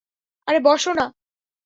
আরে 0.47 0.59
বস 0.65 0.83
না! 0.97 1.05